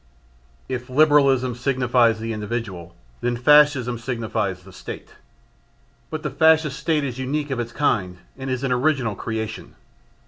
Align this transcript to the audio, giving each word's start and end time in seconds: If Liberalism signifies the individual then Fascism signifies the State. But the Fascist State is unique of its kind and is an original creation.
If 0.67 0.89
Liberalism 0.89 1.53
signifies 1.53 2.19
the 2.19 2.33
individual 2.33 2.95
then 3.21 3.37
Fascism 3.37 3.99
signifies 3.99 4.63
the 4.63 4.73
State. 4.73 5.09
But 6.09 6.23
the 6.23 6.31
Fascist 6.31 6.79
State 6.79 7.03
is 7.03 7.19
unique 7.19 7.51
of 7.51 7.59
its 7.59 7.71
kind 7.71 8.17
and 8.35 8.49
is 8.49 8.63
an 8.63 8.71
original 8.71 9.13
creation. 9.13 9.75